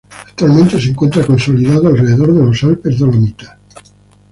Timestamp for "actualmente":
0.25-0.81